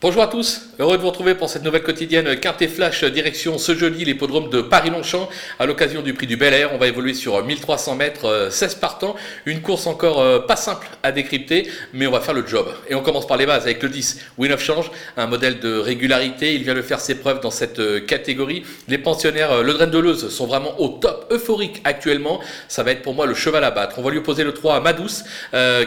[0.00, 3.74] Bonjour à tous, heureux de vous retrouver pour cette nouvelle quotidienne Quintet Flash direction ce
[3.74, 5.28] jeudi l'hippodrome de Paris-Longchamp
[5.58, 6.70] à l'occasion du prix du Bel Air.
[6.72, 10.86] On va évoluer sur 1300 mètres, 16 euh, partants, une course encore euh, pas simple
[11.02, 12.68] à décrypter, mais on va faire le job.
[12.88, 15.76] Et on commence par les bases avec le 10, Win of Change, un modèle de
[15.76, 16.54] régularité.
[16.54, 18.62] Il vient de faire ses preuves dans cette euh, catégorie.
[18.86, 22.38] Les pensionnaires Le Drain de Leuze sont vraiment au top euphorique actuellement.
[22.68, 23.96] Ça va être pour moi le cheval à battre.
[23.98, 25.24] On va lui opposer le 3 à Madouce,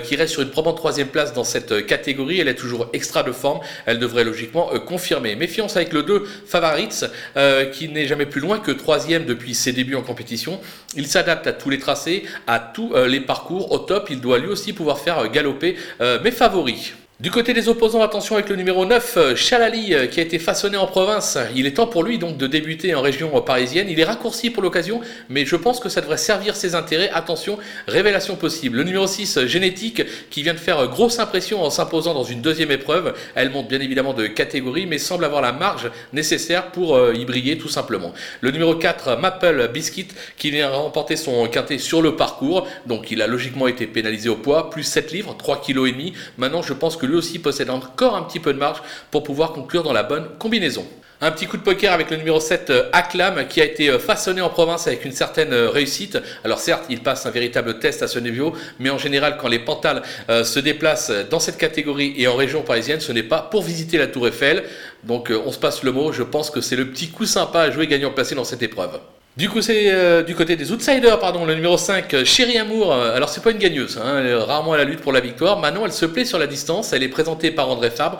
[0.03, 2.41] qui reste sur une probante troisième place dans cette catégorie.
[2.41, 3.61] Elle est toujours extra de forme.
[4.01, 5.35] Devrait logiquement euh, confirmer.
[5.35, 7.05] Méfiance avec le 2 Favaritz,
[7.37, 10.59] euh, qui n'est jamais plus loin que troisième depuis ses débuts en compétition.
[10.95, 13.71] Il s'adapte à tous les tracés, à tous euh, les parcours.
[13.71, 15.77] Au top, il doit lui aussi pouvoir faire galoper
[16.23, 16.93] mes favoris.
[17.21, 20.39] Du côté des opposants, attention avec le numéro 9, euh, Chalali, euh, qui a été
[20.39, 21.37] façonné en province.
[21.55, 23.89] Il est temps pour lui donc de débuter en région parisienne.
[23.91, 27.11] Il est raccourci pour l'occasion, mais je pense que ça devrait servir ses intérêts.
[27.13, 28.77] Attention, révélation possible.
[28.77, 32.71] Le numéro 6, Génétique, qui vient de faire grosse impression en s'imposant dans une deuxième
[32.71, 33.13] épreuve.
[33.35, 37.23] Elle monte bien évidemment de catégorie, mais semble avoir la marge nécessaire pour euh, y
[37.25, 38.13] briller tout simplement.
[38.39, 42.67] Le numéro 4, Maple Biscuit, qui vient remporter son quintet sur le parcours.
[42.87, 46.13] Donc il a logiquement été pénalisé au poids, plus 7 livres, 3,5 kg.
[46.39, 48.81] Maintenant, je pense que lui aussi possède encore un petit peu de marge
[49.11, 50.85] pour pouvoir conclure dans la bonne combinaison.
[51.23, 53.99] Un petit coup de poker avec le numéro 7 euh, Acclam qui a été euh,
[53.99, 56.17] façonné en province avec une certaine euh, réussite.
[56.43, 59.59] Alors certes, il passe un véritable test à ce niveau, mais en général quand les
[59.59, 63.99] Pantales se déplacent dans cette catégorie et en région parisienne, ce n'est pas pour visiter
[63.99, 64.63] la Tour Eiffel.
[65.03, 67.69] Donc on se passe le mot, je pense que c'est le petit coup sympa à
[67.69, 68.99] jouer gagnant placé dans cette épreuve.
[69.37, 72.91] Du coup, c'est euh, du côté des outsiders, pardon, le numéro 5, euh, Chérie Amour.
[72.91, 75.21] Euh, alors, c'est pas une gagneuse, hein, elle est rarement à la lutte pour la
[75.21, 75.57] victoire.
[75.57, 76.91] Maintenant, elle se plaît sur la distance.
[76.91, 78.19] Elle est présentée par André Fabre.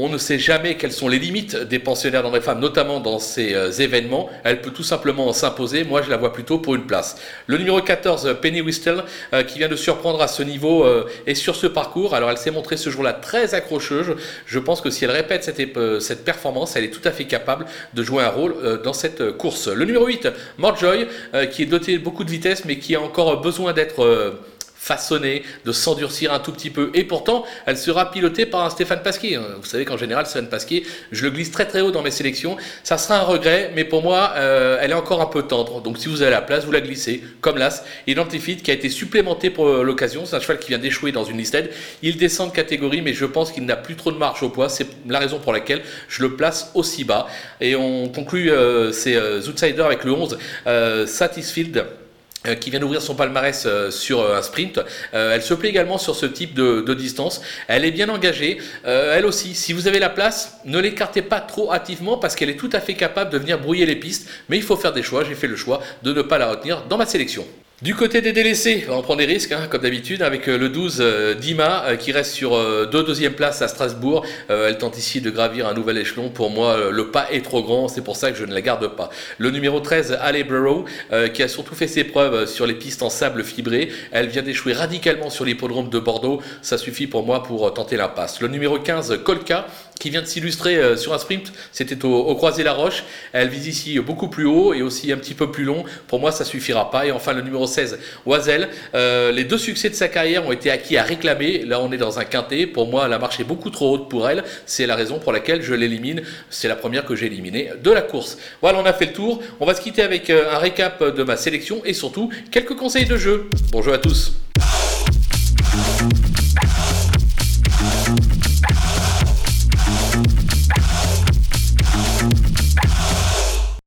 [0.00, 3.52] On ne sait jamais quelles sont les limites des pensionnaires d'André Femmes, notamment dans ces
[3.52, 4.30] euh, événements.
[4.44, 5.82] Elle peut tout simplement s'imposer.
[5.82, 7.16] Moi, je la vois plutôt pour une place.
[7.48, 11.34] Le numéro 14, Penny Whistle, euh, qui vient de surprendre à ce niveau euh, et
[11.34, 12.14] sur ce parcours.
[12.14, 14.14] Alors, elle s'est montrée ce jour-là très accrocheuse.
[14.46, 18.02] Je pense que si elle répète cette, performance, elle est tout à fait capable de
[18.04, 19.66] jouer un rôle dans cette course.
[19.66, 20.28] Le numéro 8,
[20.58, 21.08] Morjoy,
[21.50, 24.38] qui est doté de beaucoup de vitesse, mais qui a encore besoin d'être
[24.78, 26.90] façonnée, de s'endurcir un tout petit peu.
[26.94, 29.36] Et pourtant, elle sera pilotée par un Stéphane Pasquier.
[29.36, 29.42] Hein.
[29.60, 32.56] Vous savez qu'en général, Stéphane Pasquier, je le glisse très très haut dans mes sélections.
[32.84, 35.82] Ça sera un regret, mais pour moi, euh, elle est encore un peu tendre.
[35.82, 37.84] Donc si vous avez la place, vous la glissez, comme l'As.
[38.06, 40.24] Identifit, qui a été supplémenté pour euh, l'occasion.
[40.24, 41.70] C'est un cheval qui vient d'échouer dans une listed.
[42.02, 44.68] Il descend de catégorie, mais je pense qu'il n'a plus trop de marge au poids.
[44.68, 47.26] C'est la raison pour laquelle je le place aussi bas.
[47.60, 49.18] Et on conclut euh, ces
[49.48, 50.38] outsiders avec le 11,
[51.06, 51.84] Satisfield.
[52.48, 54.80] Euh, qui vient d'ouvrir son palmarès euh, sur euh, un sprint.
[55.12, 57.40] elle se plaît également sur ce type de, distance.
[57.68, 58.58] Elle est bien engagée.
[58.84, 62.56] elle aussi, si vous avez la place, ne l'écartez pas trop hâtivement parce qu'elle est
[62.56, 64.28] tout à fait capable de venir brouiller les pistes.
[64.48, 65.24] Mais il faut faire des choix.
[65.24, 67.46] J'ai fait le choix de ne pas la retenir dans ma sélection.
[67.80, 70.96] Du côté des délaissés, on prend des risques, hein, comme d'habitude, avec euh, le 12
[70.98, 72.58] euh, Dima euh, qui reste sur
[72.88, 74.26] deux deuxième place à Strasbourg.
[74.48, 76.28] elle tente ici de gravir un nouvel échelon.
[76.28, 78.96] Pour moi, le pas est trop grand, c'est pour ça que je ne la garde
[78.96, 79.10] pas.
[79.38, 80.86] Le numéro 13, Ale Burrow,
[81.32, 83.90] qui a surtout fait ses preuves sur les pistes en sable fibré.
[84.10, 86.42] Elle vient d'échouer radicalement sur l'hippodrome de Bordeaux.
[86.62, 88.40] Ça suffit pour moi pour tenter l'impasse.
[88.40, 89.66] Le numéro 15, Kolka,
[89.98, 93.04] qui vient de s'illustrer sur un sprint, c'était au, au Croisé-la-Roche.
[93.32, 95.84] Elle vise ici beaucoup plus haut et aussi un petit peu plus long.
[96.06, 97.06] Pour moi, ça suffira pas.
[97.06, 98.68] Et enfin, le numéro 16, Oisel.
[98.94, 101.64] Euh, les deux succès de sa carrière ont été acquis à réclamer.
[101.64, 102.66] Là, on est dans un quintet.
[102.66, 104.44] Pour moi, la marche est beaucoup trop haute pour elle.
[104.66, 106.22] C'est la raison pour laquelle je l'élimine.
[106.50, 108.38] C'est la première que j'ai éliminée de la course.
[108.60, 109.42] Voilà, on a fait le tour.
[109.60, 113.06] On va se quitter avec euh, un récap de ma sélection et surtout quelques conseils
[113.06, 113.48] de jeu.
[113.72, 114.37] Bonjour à tous.